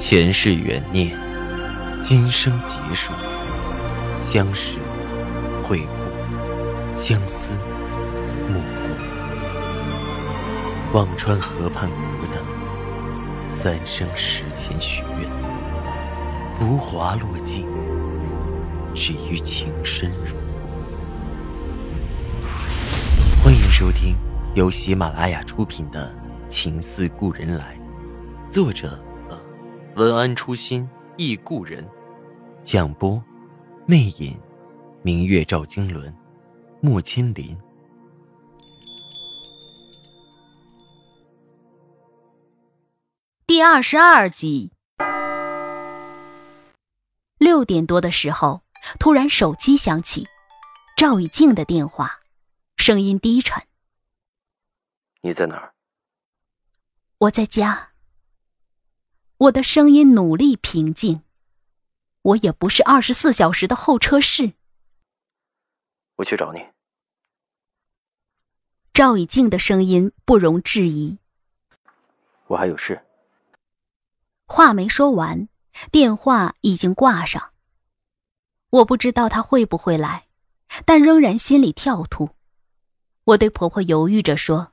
[0.00, 1.14] 前世缘孽，
[2.02, 3.12] 今生劫数，
[4.24, 4.78] 相识、
[5.62, 7.52] 会故，相思、
[8.48, 8.64] 幕后。
[10.94, 12.42] 忘川河畔孤灯，
[13.62, 15.28] 三生石前许愿，
[16.58, 17.66] 浮华落尽，
[18.94, 20.34] 只余情深入。
[23.44, 24.16] 欢迎收听
[24.54, 26.12] 由喜马拉雅出品的
[26.48, 27.78] 《情似故人来》，
[28.50, 28.98] 作者。
[30.00, 31.86] 文安初心忆故人，
[32.62, 33.22] 蒋波，
[33.84, 34.40] 魅影，
[35.02, 36.10] 明月照经纶，
[36.80, 37.54] 莫千林。
[43.46, 44.72] 第二十二集。
[47.36, 48.62] 六点多的时候，
[48.98, 50.26] 突然手机响起，
[50.96, 52.20] 赵雨静的电话，
[52.78, 53.62] 声音低沉
[55.20, 55.74] ：“你在哪儿
[57.20, 57.88] ？”“我在家。”
[59.40, 61.22] 我的声音努力平静，
[62.20, 64.52] 我也不是二十四小时的候车室。
[66.16, 66.60] 我去找你。
[68.92, 71.16] 赵以静的声音不容置疑。
[72.48, 73.02] 我还有事。
[74.44, 75.48] 话没说完，
[75.90, 77.54] 电话已经挂上。
[78.68, 80.26] 我不知道他会不会来，
[80.84, 82.28] 但仍然心里跳突。
[83.24, 84.72] 我对婆婆犹豫着说：“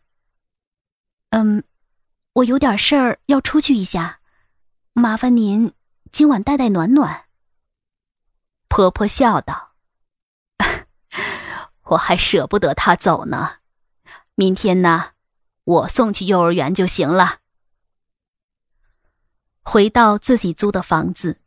[1.32, 1.64] 嗯，
[2.34, 4.20] 我有点事儿要出去一下。”
[5.00, 5.74] 麻烦您
[6.12, 7.26] 今晚带带暖暖。
[8.68, 9.74] 婆婆笑道
[11.90, 13.58] ：“我还舍不得她走呢，
[14.34, 15.10] 明天呢，
[15.66, 17.42] 我送去幼儿园就行了。”
[19.62, 21.38] 回到自己租的房子，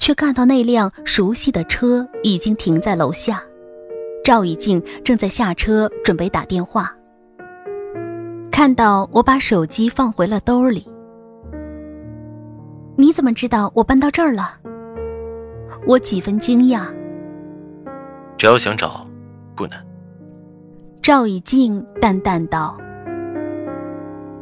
[0.00, 3.40] 却看到那辆熟悉的车已经停在楼下，
[4.24, 6.92] 赵以静正在下车准备打电话。
[8.50, 10.88] 看到我把手机放回了兜里。
[12.96, 14.58] 你怎么知道我搬到这儿了？
[15.86, 16.86] 我几分惊讶。
[18.38, 19.06] 只要想找，
[19.54, 19.84] 不难。
[21.02, 22.76] 赵以静淡淡道：“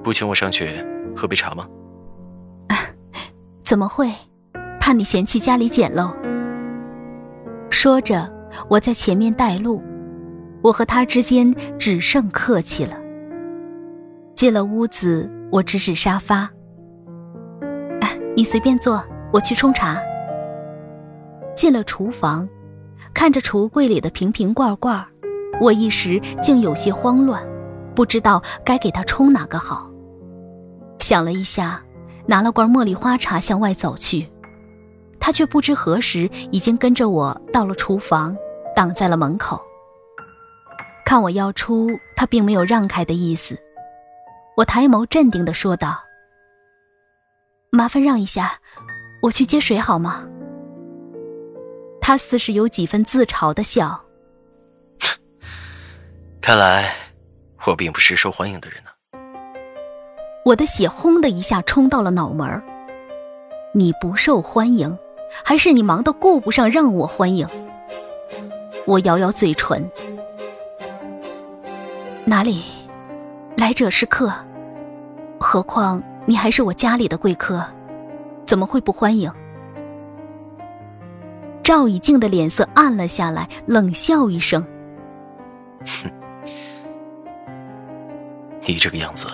[0.02, 0.70] 不请我上去
[1.16, 1.66] 喝杯茶吗？”
[3.64, 4.12] 怎么会？
[4.80, 6.14] 怕你嫌弃家里简陋。
[7.70, 8.30] 说着，
[8.68, 9.82] 我在前面带路。
[10.62, 12.96] 我和他之间只剩客气了。
[14.34, 16.50] 进了屋子，我指指沙发。
[18.36, 19.02] 你随便坐，
[19.32, 20.02] 我去冲茶。
[21.54, 22.48] 进了厨房，
[23.14, 25.04] 看着橱柜里的瓶瓶罐罐，
[25.60, 27.40] 我一时竟有些慌乱，
[27.94, 29.88] 不知道该给他冲哪个好。
[30.98, 31.80] 想了一下，
[32.26, 34.28] 拿了罐茉莉花茶向外走去，
[35.20, 38.36] 他却不知何时已经跟着我到了厨房，
[38.74, 39.60] 挡在了门口。
[41.04, 43.56] 看我要出，他并没有让开的意思。
[44.56, 46.00] 我抬眸镇定地说道。
[47.74, 48.52] 麻烦让一下，
[49.20, 50.24] 我去接水好吗？
[52.00, 54.00] 他似是有几分自嘲的笑。
[56.40, 56.94] 看来
[57.66, 58.90] 我并不是受欢迎的人呢。
[60.44, 62.62] 我的血轰的一下冲到了脑门儿。
[63.74, 64.96] 你不受欢迎，
[65.42, 67.48] 还是你忙得顾不上让我欢迎？
[68.86, 69.90] 我咬咬嘴唇。
[72.24, 72.62] 哪里，
[73.56, 74.32] 来者是客，
[75.40, 76.00] 何况。
[76.26, 77.64] 你还是我家里的贵客，
[78.46, 79.30] 怎么会不欢迎？
[81.62, 84.64] 赵以静的脸色暗了下来，冷笑一声
[85.84, 86.10] ：“哼，
[88.62, 89.28] 你这个样子，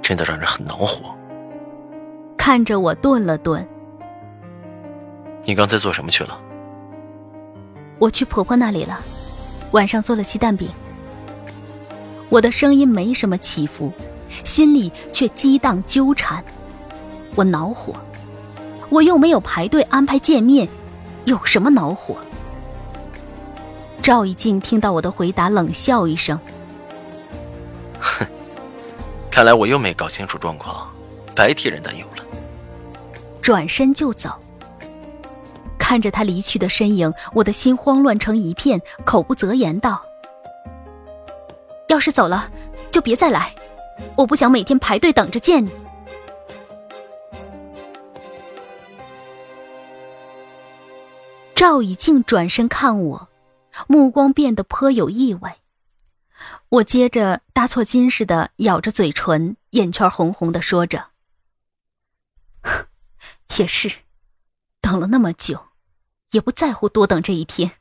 [0.00, 1.14] 真的让人很恼火。”
[2.36, 3.66] 看着我顿了顿
[5.44, 6.38] ：“你刚才做什么去了？”
[7.98, 8.98] 我去婆婆那里了，
[9.72, 10.68] 晚上做了鸡蛋饼。
[12.28, 13.92] 我的声音没什么起伏。
[14.44, 16.42] 心里却激荡纠缠，
[17.34, 17.94] 我恼火，
[18.88, 20.68] 我又没有排队安排见面，
[21.24, 22.16] 有什么恼火？
[24.02, 26.38] 赵一静听到我的回答，冷笑一声
[28.00, 28.26] ：“哼，
[29.30, 30.88] 看来我又没搞清楚状况，
[31.36, 32.24] 白替人担忧了。”
[33.40, 34.30] 转身就走，
[35.78, 40.02] 看着他离去的身影，我的心慌乱成一片，口不择言道
[41.86, 42.50] ：“要是走了，
[42.90, 43.54] 就别再来。”
[44.16, 45.70] 我不想每天排队等着见你。
[51.54, 53.28] 赵以静转身看我，
[53.86, 55.52] 目光变得颇有意味。
[56.68, 61.06] 我接着搭错筋似的咬着嘴唇，眼圈红红的说着
[63.58, 63.90] ：“也是，
[64.80, 65.68] 等了那么久，
[66.32, 67.72] 也不在乎多等这一天。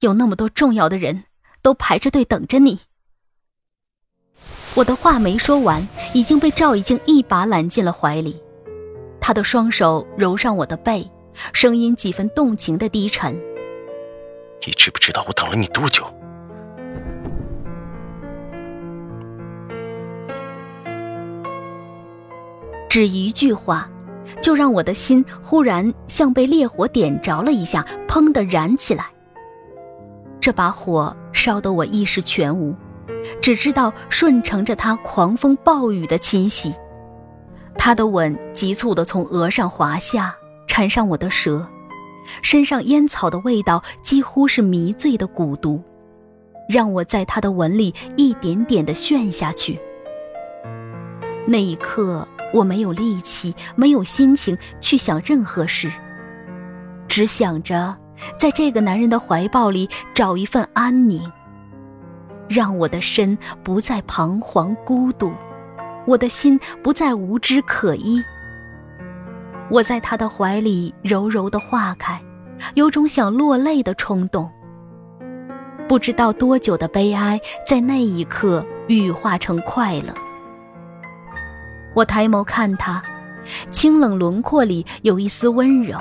[0.00, 1.24] 有那么多重要的人
[1.62, 2.80] 都排着队等着你。”
[4.78, 8.40] 我的话没说完，已经被赵以静一把揽进了怀里。
[9.20, 11.10] 他的双手揉上我的背，
[11.52, 13.34] 声音几分动情的低沉
[14.64, 16.04] ：“你知不知道我等了你多久？”
[22.88, 23.90] 只一句话，
[24.40, 29.06] 就让我的心忽然像被烈火点着了一下，砰的燃起来。
[30.40, 32.72] 这把火烧得我意识全无，
[33.40, 36.74] 只知道顺承着他狂风暴雨的侵袭。
[37.76, 40.34] 他的吻急促地从额上滑下，
[40.66, 41.66] 缠上我的舌，
[42.42, 45.82] 身上烟草的味道几乎是迷醉的蛊毒，
[46.68, 49.78] 让我在他的吻里一点点地陷下去。
[51.46, 52.26] 那一刻。
[52.50, 55.92] 我没有力气，没有心情去想任何事，
[57.06, 57.94] 只想着
[58.38, 61.30] 在这个男人的怀抱里找一份安宁，
[62.48, 65.32] 让我的身不再彷徨孤独，
[66.06, 68.22] 我的心不再无枝可依。
[69.70, 72.20] 我在他的怀里柔柔的化开，
[72.74, 74.50] 有种想落泪的冲动。
[75.86, 80.14] 不知道多久的悲哀，在那一刻羽化成快乐。
[81.94, 83.02] 我抬眸看他，
[83.70, 85.98] 清冷轮廓里有一丝温柔。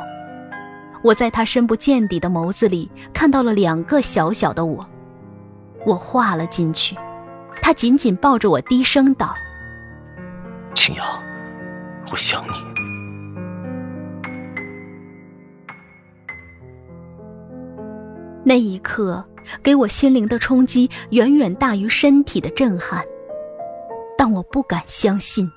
[1.03, 4.85] 我在他深不见底的眸子里看到了两个小小的我，
[5.87, 6.95] 我化了进去。
[7.61, 9.33] 他紧紧抱着我，低声道
[10.75, 11.03] ：“青瑶，
[12.11, 12.49] 我想你。”
[18.43, 19.25] 那一刻，
[19.63, 23.03] 给我心灵的冲击远远大于身体的震撼，
[24.17, 25.49] 但我不敢相信。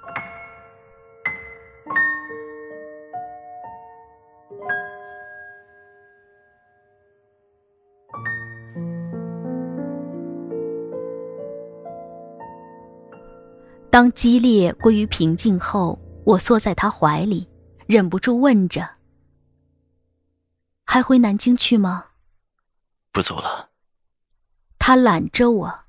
[14.01, 17.47] 当激烈归于平静后，我缩在他怀里，
[17.87, 18.97] 忍不住问着
[20.87, 22.07] ：“还回南京去吗
[23.13, 23.69] ？”“不走了。”
[24.81, 25.81] 他揽着我。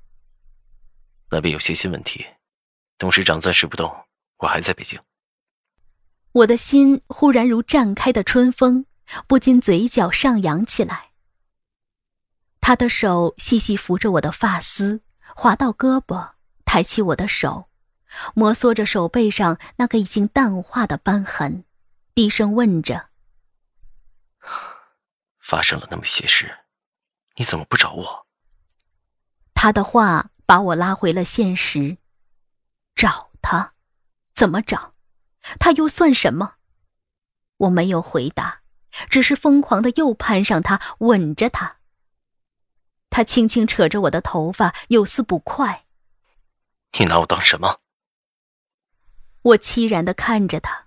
[1.30, 2.22] 那边有些新问题，
[2.98, 3.90] 董事长暂时不动，
[4.40, 5.00] 我还在北京。
[6.32, 8.84] 我的心忽然如绽开的春风，
[9.26, 11.12] 不禁嘴角上扬起来。
[12.60, 15.00] 他的手细细扶着我的发丝，
[15.34, 16.32] 滑到胳膊，
[16.66, 17.70] 抬起我的手。
[18.34, 21.64] 摩挲着手背上那个已经淡化的斑痕，
[22.14, 23.08] 低声问着
[25.40, 26.58] ：“发生了那么些事，
[27.36, 28.26] 你怎么不找我？”
[29.54, 31.98] 他的话把我拉回了现实。
[32.94, 33.72] 找他？
[34.34, 34.94] 怎么找？
[35.58, 36.54] 他又算什么？
[37.56, 38.62] 我没有回答，
[39.08, 41.76] 只是疯狂的又攀上他，吻着他。
[43.08, 45.86] 他轻轻扯着我的头发，有丝不快。
[46.98, 47.81] 你拿我当什么？
[49.42, 50.86] 我凄然的看着他，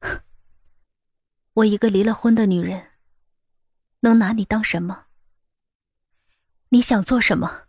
[1.52, 2.82] 我一个离了婚的女人，
[4.00, 5.04] 能拿你当什么？
[6.70, 7.64] 你想做什么？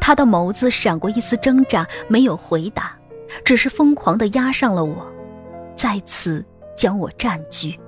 [0.00, 2.98] 他的眸子闪过一丝挣扎，没有回答，
[3.44, 5.08] 只是疯狂的压上了我，
[5.76, 6.44] 再次
[6.76, 7.78] 将我占据。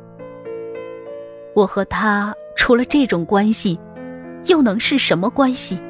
[1.57, 3.81] 我和他除了这种关系，
[4.45, 5.83] 又能是什么关系？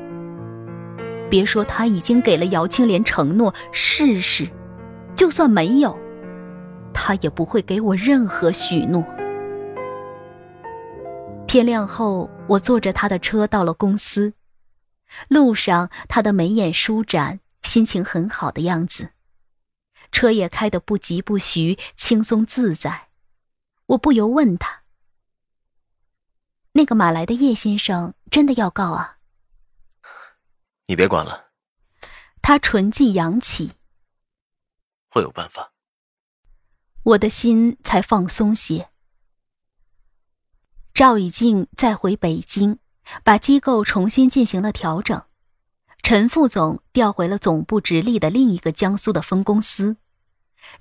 [1.30, 4.48] 别说他已经给了姚青莲承诺试试，
[5.14, 5.96] 就算没有，
[6.92, 9.04] 他也不会给我任何许诺。
[11.46, 14.34] 天亮后，我坐着他的车到了公司，
[15.28, 19.10] 路上他的眉眼舒展，心情很好的样子，
[20.12, 23.08] 车也开得不急不徐，轻松自在。
[23.86, 24.82] 我不由问他
[26.72, 29.18] ：“那个马来的叶先生真的要告啊？”
[30.86, 31.48] 你别管了。
[32.40, 33.72] 他唇际扬起。
[35.08, 35.72] 会有办法。
[37.02, 38.90] 我的心才放松些。
[40.92, 42.78] 赵以静再回北京，
[43.22, 45.22] 把机构重新进行了调整。
[46.02, 49.96] 陈副总调回了总部直隶的另一个江苏的分公司，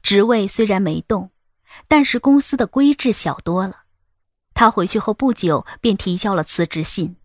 [0.03, 1.31] 职位虽然没动，
[1.87, 3.83] 但是公司的规制小多了。
[4.53, 7.17] 他回去后不久便提交了辞职信。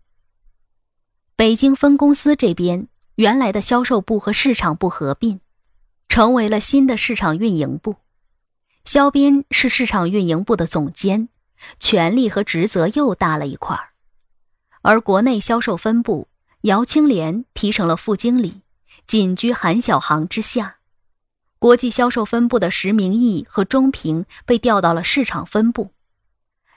[1.41, 5.39] 北京分公司这边，原来的销售部和市场部合并，
[6.07, 7.95] 成为了新的市场运营部。
[8.85, 11.29] 肖斌是市场运营部的总监，
[11.79, 13.89] 权力和职责又大了一块儿。
[14.83, 16.27] 而国内销售分部，
[16.61, 18.61] 姚青莲提成了副经理，
[19.07, 20.75] 仅居韩小航之下。
[21.57, 25.89] 国际销售分部的石明义和钟平被调到了市场分部。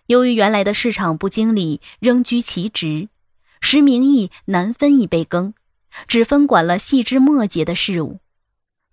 [0.06, 3.10] 由于原来的市场部经理仍居其职。
[3.64, 5.54] 石明义难分一杯羹，
[6.06, 8.20] 只分管了细枝末节的事物。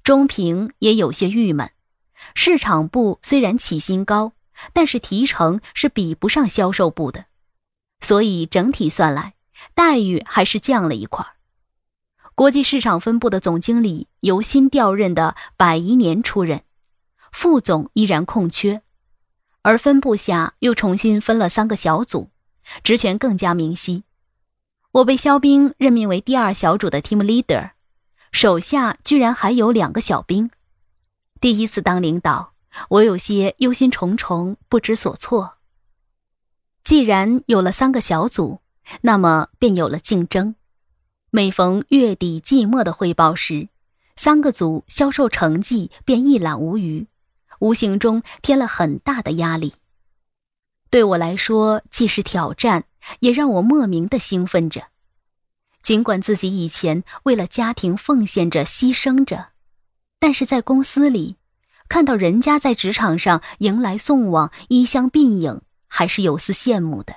[0.01, 1.71] 钟平也有些郁闷，
[2.35, 4.31] 市场部虽然起薪高，
[4.71, 7.25] 但是提成是比不上销售部的，
[7.99, 9.33] 所以整体算来，
[9.75, 11.27] 待遇还是降了一块。
[12.33, 16.63] 国际市场分部的总经理由新调任的百宜年出任，
[17.33, 18.81] 副总依然空缺，
[19.63, 22.29] 而分部下又重新分了三个小组，
[22.85, 24.05] 职权更加明晰。
[24.93, 27.71] 我被肖兵任命为第二小组的 team leader，
[28.33, 30.51] 手下居然还有两个小兵。
[31.39, 32.53] 第一次当领导，
[32.89, 35.53] 我有些忧心忡忡，不知所措。
[36.83, 38.60] 既然有了三个小组，
[39.01, 40.55] 那么便有了竞争。
[41.29, 43.69] 每逢月底季末的汇报时，
[44.17, 47.07] 三个组销售成绩便一览无余，
[47.60, 49.75] 无形中添了很大的压力。
[50.91, 52.83] 对我来说，既是挑战，
[53.21, 54.88] 也让我莫名的兴奋着。
[55.81, 59.48] 尽管自己以前为了家庭奉献着、牺牲着，
[60.19, 61.38] 但是在公司里，
[61.88, 67.15] 看到人家在职场上迎来送往、衣香鬓影，还是有丝羡慕的。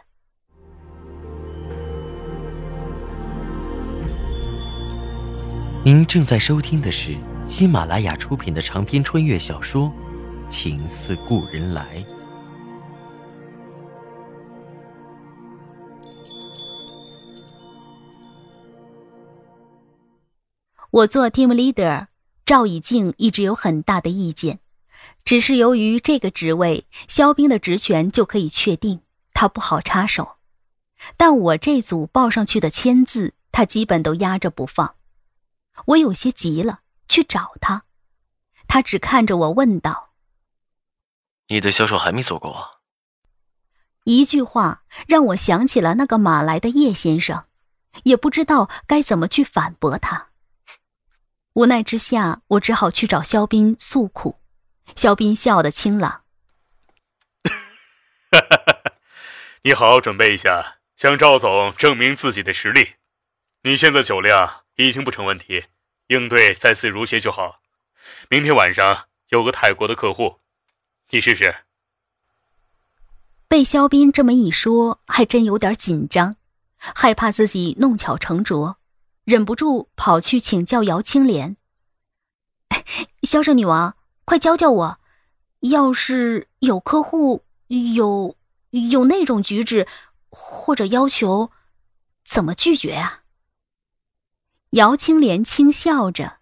[5.84, 9.92] 您正在收听的是喜马拉雅出品的长篇穿越小说
[10.48, 11.98] 《情似故人来》。
[20.94, 22.06] 我做 team leader，
[22.46, 24.60] 赵以静一直有很大的意见，
[25.24, 29.00] 只是由于这个职位，肖冰的职权就可以确定，
[29.32, 30.36] 他不好插手。
[31.16, 34.94] 但我这组报上去的签字，他基本都压着不放。
[35.86, 37.82] 我有些急了，去找他，
[38.68, 40.10] 他只看着我问道
[41.50, 42.54] ：“你的销售还没做够？”
[44.04, 47.46] 一句话让我想起了那个马来的叶先生，
[48.04, 50.28] 也不知道该怎么去反驳他。
[51.54, 54.40] 无奈之下，我只好去找肖斌诉苦。
[54.94, 56.22] 肖斌笑得清朗：
[59.62, 62.94] “你好好准备一下，向赵总证明自己的实力。
[63.62, 65.64] 你现在酒量已经不成问题。”
[66.08, 67.62] 应对再次如鞋就好。
[68.28, 70.40] 明天晚上有个泰国的客户，
[71.08, 71.64] 你试试。
[73.48, 76.36] 被肖斌这么一说，还真有点紧张，
[76.76, 78.76] 害怕自己弄巧成拙，
[79.24, 81.56] 忍不住跑去请教姚青莲。
[83.22, 84.98] 销售女王，快教教我，
[85.60, 88.36] 要是有客户有
[88.70, 89.88] 有那种举止
[90.30, 91.50] 或者要求，
[92.24, 93.22] 怎么拒绝啊？
[94.70, 96.38] 姚青莲轻笑着：“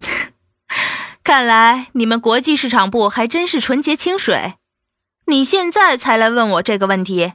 [1.24, 4.54] 看来你们国际市场部还真是纯洁清水。
[5.24, 7.34] 你现在才来问我这个问题，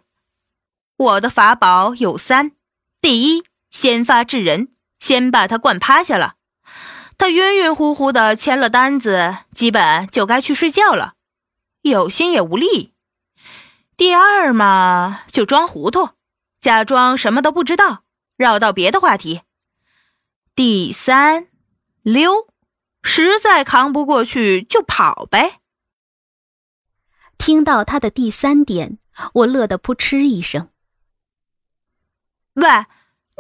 [0.97, 2.51] 我的法宝有三：
[3.01, 6.35] 第一，先发制人，先把他灌趴下了，
[7.17, 11.15] 他晕晕乎乎的签了单子，基本就该去睡觉了，
[11.81, 12.93] 有心也无力。
[13.97, 16.11] 第二嘛，就装糊涂，
[16.61, 18.03] 假装什么都不知道，
[18.37, 19.41] 绕到别的话题。”
[20.55, 21.47] 第三，
[22.03, 22.47] 溜，
[23.01, 25.61] 实在扛不过去就跑呗。
[27.39, 28.99] 听到他的第三点，
[29.33, 30.69] 我乐得扑哧一声。
[32.53, 32.67] 喂，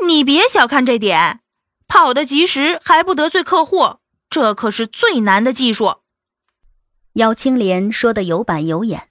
[0.05, 1.41] 你别小看这点，
[1.87, 3.97] 跑得及时还不得罪客户，
[4.29, 5.97] 这可是最难的技术。
[7.13, 9.09] 姚青莲说的有板有眼，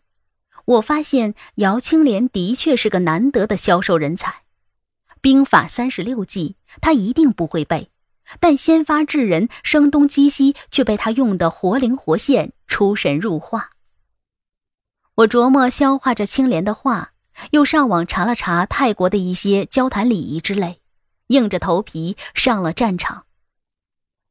[0.65, 4.43] 我发现姚青莲的确是个难得的销售人才。
[5.21, 7.91] 兵法三十六计，他一定不会背。
[8.41, 13.71] 但先发制人、声东击西却被他用得活灵活现、出神入化。
[15.17, 17.12] 我琢磨消化着青莲的话，
[17.51, 20.81] 又上网查了查泰国的一些交谈礼仪之类，
[21.29, 23.25] 硬着头皮上了战场。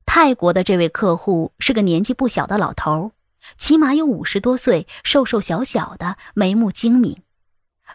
[0.06, 3.12] 泰国的这位客户是个年纪不小的老头，
[3.58, 7.22] 起码有五十多岁，瘦瘦小小的，眉目精明，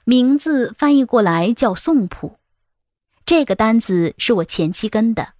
[0.04, 2.38] 名字翻译过来叫宋普。
[3.26, 5.34] 这个单子是我前期跟的。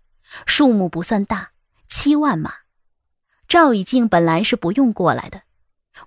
[0.45, 1.51] 数目不算大，
[1.89, 2.53] 七万马。
[3.49, 5.43] 赵以静本来是不用过来的，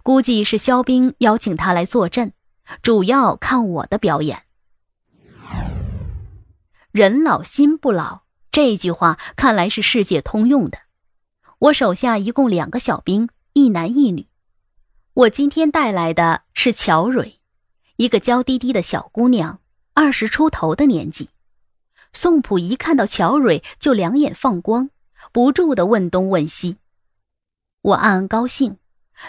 [0.04, 2.34] 估计是肖兵邀请他来坐镇，
[2.82, 4.44] 主要看我的表演。
[6.92, 8.22] 人老心不老
[8.52, 10.80] 这句话看来是世界通用的。
[11.60, 14.28] 我手下一共两个小兵，一男一女。
[15.14, 17.40] 我今天带来的是乔蕊，
[17.98, 19.60] 一个娇滴滴的小姑娘，
[19.94, 21.30] 二十出头的年纪。
[22.14, 24.90] 宋普一看到乔蕊，就两眼放光，
[25.32, 26.78] 不住的问东问西。
[27.82, 28.78] 我暗暗高兴，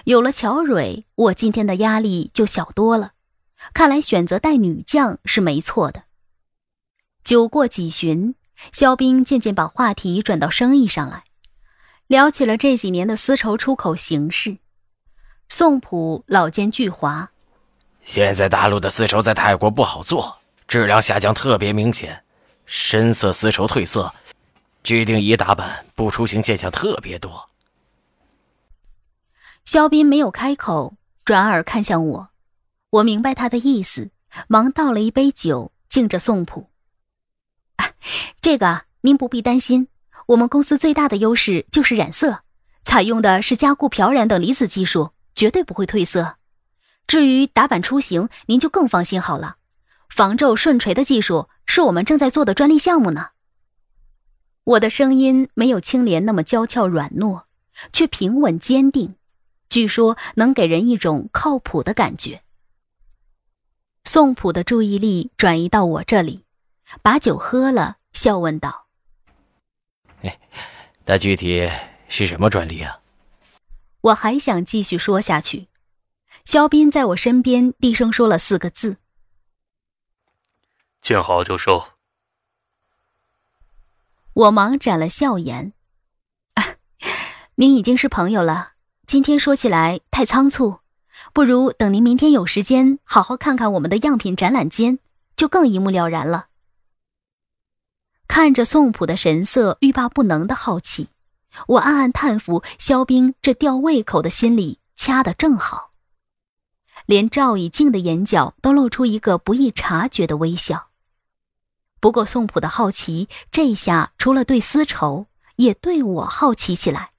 [0.05, 3.13] 有了乔蕊，我今天的压力就小多了。
[3.73, 6.05] 看来选择带女将是没错的。
[7.23, 8.35] 酒过几巡，
[8.73, 11.25] 肖兵渐渐把话题转到生意上来。
[12.07, 14.59] 聊起了这几年的丝绸出口形势。
[15.49, 17.29] 宋普老奸巨猾，
[18.05, 22.25] 现在大陆的丝绸在泰国不好做，质量下降特别明显，
[22.67, 24.13] 深色丝绸褪色，
[24.83, 27.49] 居定仪打板不出行现象特别多。
[29.65, 32.30] 肖斌没有开口，转而看向我，
[32.91, 34.11] 我明白他的意思，
[34.49, 36.69] 忙倒了一杯酒敬着宋普。
[38.41, 39.89] 这个您不必担心，
[40.27, 42.43] 我们公司最大的优势就是染色，
[42.85, 45.13] 采用的是加固漂染等离子技术。
[45.33, 46.37] 绝对不会褪色。
[47.07, 49.57] 至于打板出行，您就更放心好了。
[50.11, 53.29] 防皱顺垂的技术是我们正在做的专利项目呢。
[54.65, 57.45] 我的声音没有青莲那么娇俏软糯，
[57.91, 59.15] 却平稳坚定，
[59.71, 62.43] 据说能给人一种靠谱的感觉。
[64.05, 66.45] 宋普的注意力转移到我这里，
[67.03, 68.87] 把酒喝了，笑问道
[70.23, 70.41] ：“哎，
[71.05, 71.71] 那具体
[72.09, 73.01] 是什么专利啊？”
[74.03, 75.69] 我还想继续说下去，
[76.45, 78.97] 肖斌在我身边低声说了四个字
[81.03, 81.85] ：“见好就收。”
[84.33, 85.75] 我忙展了笑颜
[87.57, 88.73] ：“您已经是朋友了，
[89.07, 90.79] 今天说起来太仓促，
[91.33, 94.99] 不如等您明天有时间，好好看看我们的样品展览间，
[95.37, 96.47] 就更一目了然了。”
[98.27, 101.09] 看着宋普的神色，欲罢不能的好奇。
[101.67, 105.91] 我暗暗叹服，肖冰这吊胃口的心理掐得正好。
[107.07, 110.91] 连赵以静的眼角都露出一个不易察觉的微笑。
[111.99, 117.11] 不过宋普的好奇这下除了对丝绸，也对我好奇起来，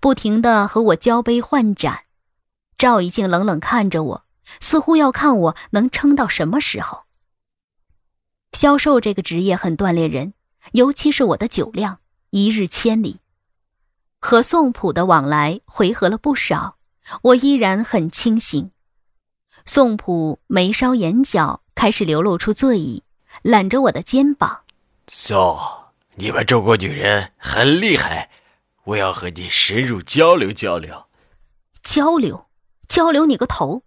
[0.00, 2.04] 不停的和我交杯换盏。
[2.78, 4.24] 赵以静冷冷看着我，
[4.60, 7.04] 似乎要看我能撑到什么时候。
[8.52, 10.34] 销售这个职业很锻炼人，
[10.72, 12.00] 尤其是我的酒量，
[12.30, 13.20] 一日千里。
[14.20, 16.76] 和宋普的往来回合了不少，
[17.22, 18.70] 我依然很清醒。
[19.64, 23.04] 宋普眉梢眼角开始流露出醉意，
[23.42, 24.62] 揽着我的肩膀
[25.08, 25.58] ：“宋，
[26.16, 28.30] 你们中国女人很厉害，
[28.84, 31.06] 我要和你深入交流交流。”
[31.82, 32.46] 交流，
[32.92, 33.84] 交流你个头！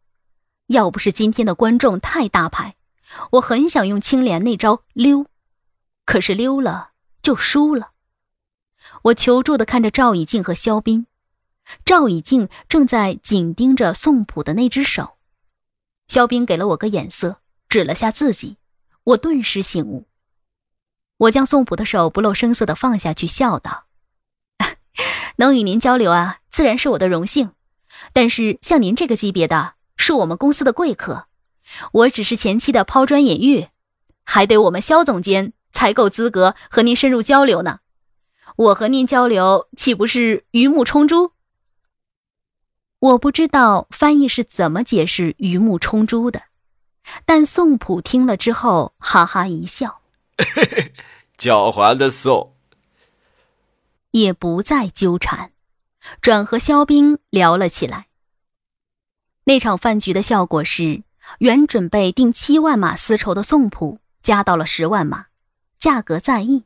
[0.66, 2.74] 要不是今天的观众太大牌，
[3.34, 5.28] 我很想用青莲那招溜，
[6.06, 6.90] 可是溜了
[7.22, 7.92] 就输了。
[9.04, 11.06] 我求助的看着赵以静和肖斌，
[11.86, 15.18] 赵以静正在紧盯着宋普的那只手，
[16.08, 17.38] 肖斌给了我个眼色，
[17.70, 18.58] 指了下自己，
[19.04, 20.08] 我顿时醒悟。
[21.18, 23.86] 我将宋普的手不露声色的放下去，笑道
[25.38, 27.52] ：“能与您交流啊，自然是我的荣幸。
[28.14, 31.28] 但是像您这个级别的，是我们公司的贵客，
[31.92, 33.68] 我只是前期的抛砖引玉，
[34.24, 37.80] 还得我们肖总监才够资格和您深入交流呢。”
[38.58, 41.34] 我和您交流，岂不是鱼目冲珠？
[43.00, 46.44] 我不知道翻译是怎么解释“鱼目冲珠”的，
[47.26, 50.00] 但宋普听了之后哈哈一笑，
[51.38, 52.56] 狡猾的宋，
[54.12, 55.52] 也不再纠缠，
[56.22, 58.08] 转和肖冰聊了起来。
[59.46, 61.04] 那场饭局的效果是，
[61.40, 65.28] 原准备定七万码丝绸的宋普加到了十万码，
[65.78, 66.66] 价格在议。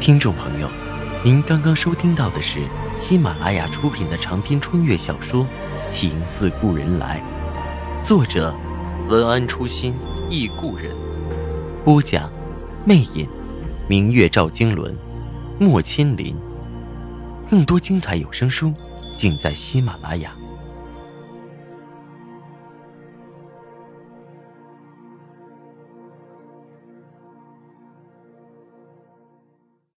[0.00, 0.68] 听众朋友，
[1.22, 2.60] 您刚刚收听到的是
[2.98, 5.44] 喜马拉雅出品的长篇穿越小说
[5.88, 7.22] 《情似故人来》，
[8.04, 8.52] 作者
[9.08, 9.94] 文安初心
[10.30, 10.90] 忆故人，
[11.84, 12.32] 播讲
[12.84, 13.28] 魅影，
[13.90, 14.94] 明月照经纶，
[15.58, 16.32] 莫亲临。
[17.50, 18.72] 更多精彩有声书，
[19.18, 20.30] 尽在喜马拉雅。